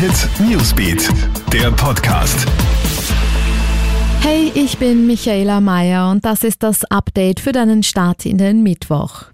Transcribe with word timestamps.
Hit 0.00 0.30
Newsbeat, 0.40 1.10
der 1.52 1.70
Podcast. 1.72 2.46
Hey, 4.22 4.50
ich 4.54 4.78
bin 4.78 5.06
Michaela 5.06 5.60
Mayer 5.60 6.10
und 6.10 6.24
das 6.24 6.42
ist 6.42 6.62
das 6.62 6.86
Update 6.86 7.38
für 7.38 7.52
deinen 7.52 7.82
Start 7.82 8.24
in 8.24 8.38
den 8.38 8.62
Mittwoch. 8.62 9.29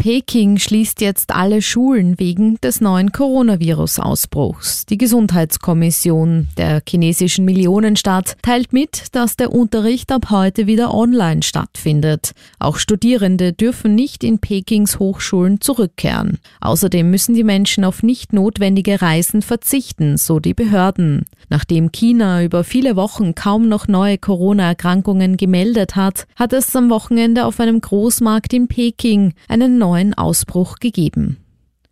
Peking 0.00 0.58
schließt 0.58 1.00
jetzt 1.00 1.34
alle 1.34 1.60
Schulen 1.60 2.20
wegen 2.20 2.56
des 2.60 2.80
neuen 2.80 3.10
Coronavirus-Ausbruchs. 3.10 4.86
Die 4.86 4.96
Gesundheitskommission 4.96 6.46
der 6.56 6.82
chinesischen 6.88 7.44
Millionenstadt 7.44 8.36
teilt 8.40 8.72
mit, 8.72 9.06
dass 9.10 9.34
der 9.34 9.52
Unterricht 9.52 10.12
ab 10.12 10.30
heute 10.30 10.68
wieder 10.68 10.94
online 10.94 11.42
stattfindet. 11.42 12.30
Auch 12.60 12.76
Studierende 12.76 13.52
dürfen 13.52 13.96
nicht 13.96 14.22
in 14.22 14.38
Pekings 14.38 15.00
Hochschulen 15.00 15.60
zurückkehren. 15.60 16.38
Außerdem 16.60 17.10
müssen 17.10 17.34
die 17.34 17.42
Menschen 17.42 17.84
auf 17.84 18.04
nicht 18.04 18.32
notwendige 18.32 19.02
Reisen 19.02 19.42
verzichten, 19.42 20.16
so 20.16 20.38
die 20.38 20.54
Behörden. 20.54 21.24
Nachdem 21.48 21.90
China 21.90 22.44
über 22.44 22.62
viele 22.62 22.94
Wochen 22.94 23.34
kaum 23.34 23.68
noch 23.68 23.88
neue 23.88 24.16
Corona-Erkrankungen 24.16 25.36
gemeldet 25.36 25.96
hat, 25.96 26.28
hat 26.36 26.52
es 26.52 26.76
am 26.76 26.88
Wochenende 26.88 27.46
auf 27.46 27.58
einem 27.58 27.80
Großmarkt 27.80 28.52
in 28.52 28.68
Peking 28.68 29.34
einen 29.48 29.78
neuen 29.78 29.87
Ausbruch 30.14 30.76
gegeben. 30.76 31.38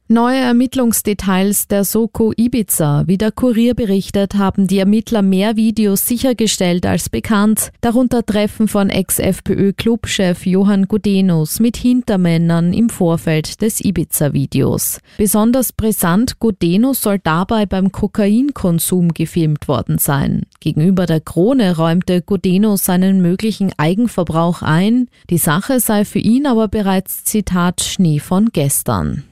Neue 0.09 0.39
Ermittlungsdetails 0.39 1.67
der 1.67 1.83
Soko 1.83 2.33
Ibiza. 2.37 3.03
Wie 3.09 3.19
der 3.19 3.33
Kurier 3.33 3.75
berichtet, 3.75 4.37
haben 4.37 4.69
die 4.69 4.79
Ermittler 4.79 5.21
mehr 5.21 5.57
Videos 5.57 6.07
sichergestellt 6.07 6.87
als 6.87 7.09
bekannt, 7.09 7.73
darunter 7.81 8.25
Treffen 8.25 8.69
von 8.69 8.89
Ex-FPÖ-Clubchef 8.89 10.47
Johann 10.47 10.87
Gudenus 10.87 11.59
mit 11.59 11.77
Hintermännern 11.77 12.73
im 12.73 12.89
Vorfeld 12.89 13.61
des 13.63 13.85
Ibiza-Videos. 13.85 15.01
Besonders 15.19 15.73
brisant, 15.73 16.39
Gudenus 16.39 17.03
soll 17.03 17.19
dabei 17.19 17.67
beim 17.67 17.91
Kokainkonsum 17.91 19.13
gefilmt 19.13 19.67
worden 19.67 19.99
sein. 19.99 20.43
Gegenüber 20.61 21.07
der 21.07 21.21
Krone 21.21 21.77
räumte 21.77 22.23
Gudenus 22.23 22.85
seinen 22.85 23.23
möglichen 23.23 23.73
Eigenverbrauch 23.77 24.63
ein. 24.63 25.09
Die 25.31 25.39
Sache 25.39 25.81
sei 25.81 26.05
für 26.05 26.21
ihn 26.21 26.47
aber 26.47 26.69
bereits 26.69 27.25
Zitat 27.25 27.81
Schnee 27.81 28.21
von 28.21 28.51
gestern. 28.53 29.25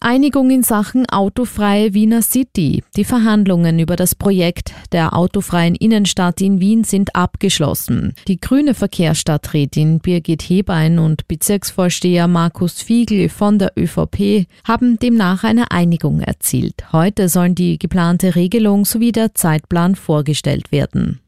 Einigung 0.00 0.50
in 0.50 0.62
Sachen 0.62 1.06
autofreie 1.06 1.92
Wiener 1.92 2.22
City. 2.22 2.84
Die 2.96 3.04
Verhandlungen 3.04 3.78
über 3.78 3.96
das 3.96 4.14
Projekt 4.14 4.72
der 4.92 5.16
autofreien 5.16 5.74
Innenstadt 5.74 6.40
in 6.40 6.60
Wien 6.60 6.84
sind 6.84 7.16
abgeschlossen. 7.16 8.14
Die 8.28 8.40
grüne 8.40 8.74
Verkehrsstadträtin 8.74 9.98
Birgit 9.98 10.42
Hebein 10.42 10.98
und 10.98 11.26
Bezirksvorsteher 11.26 12.28
Markus 12.28 12.80
Fiegel 12.80 13.28
von 13.28 13.58
der 13.58 13.72
ÖVP 13.76 14.46
haben 14.64 14.98
demnach 14.98 15.42
eine 15.42 15.70
Einigung 15.72 16.20
erzielt. 16.20 16.92
Heute 16.92 17.28
sollen 17.28 17.54
die 17.54 17.78
geplante 17.78 18.36
Regelung 18.36 18.84
sowie 18.84 19.12
der 19.12 19.34
Zeitplan 19.34 19.96
vorgestellt 19.96 20.70
werden. 20.70 21.20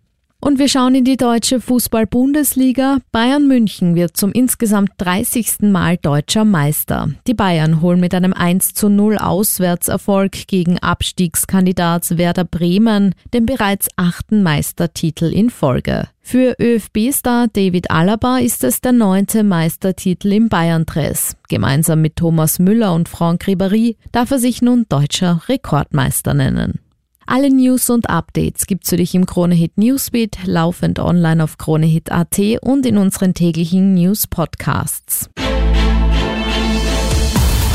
Und 0.42 0.58
wir 0.58 0.68
schauen 0.68 0.94
in 0.94 1.04
die 1.04 1.18
deutsche 1.18 1.60
Fußball-Bundesliga. 1.60 2.98
Bayern 3.12 3.46
München 3.46 3.94
wird 3.94 4.16
zum 4.16 4.32
insgesamt 4.32 4.90
30. 4.96 5.60
Mal 5.70 5.98
deutscher 5.98 6.46
Meister. 6.46 7.10
Die 7.26 7.34
Bayern 7.34 7.82
holen 7.82 8.00
mit 8.00 8.14
einem 8.14 8.32
1 8.32 8.72
zu 8.72 8.88
0 8.88 9.18
Auswärtserfolg 9.18 10.46
gegen 10.46 10.78
Abstiegskandidat 10.78 12.16
Werder 12.16 12.44
Bremen 12.44 13.14
den 13.34 13.44
bereits 13.44 13.88
achten 13.96 14.42
Meistertitel 14.42 15.26
in 15.26 15.50
Folge. 15.50 16.08
Für 16.22 16.56
ÖFB-Star 16.58 17.48
David 17.48 17.90
Alaba 17.90 18.38
ist 18.38 18.64
es 18.64 18.80
der 18.80 18.92
neunte 18.92 19.42
Meistertitel 19.42 20.32
im 20.32 20.48
Bayern-Dress. 20.48 21.36
Gemeinsam 21.48 22.00
mit 22.00 22.16
Thomas 22.16 22.58
Müller 22.58 22.94
und 22.94 23.08
Franck 23.08 23.44
Ribéry 23.44 23.96
darf 24.12 24.30
er 24.30 24.38
sich 24.38 24.62
nun 24.62 24.86
deutscher 24.88 25.42
Rekordmeister 25.48 26.32
nennen. 26.32 26.78
Alle 27.26 27.50
News 27.50 27.90
und 27.90 28.10
Updates 28.10 28.66
gibt's 28.66 28.90
für 28.90 28.96
dich 28.96 29.14
im 29.14 29.26
Kronehit 29.26 29.78
Newsbeat, 29.78 30.38
laufend 30.44 30.98
online 30.98 31.42
auf 31.44 31.58
kronehit.at 31.58 32.38
und 32.62 32.86
in 32.86 32.98
unseren 32.98 33.34
täglichen 33.34 33.94
News 33.94 34.26
Podcasts. 34.26 35.30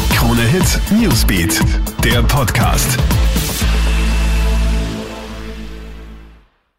Kronehit 0.10 0.80
Newsbeat, 0.92 1.62
der 2.04 2.24
Podcast. 2.24 2.98